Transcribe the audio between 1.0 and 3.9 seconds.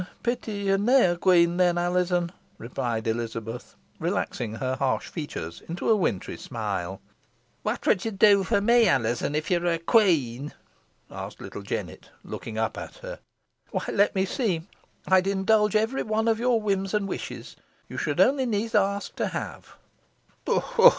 a queen then, Alizon," replied Elizabeth,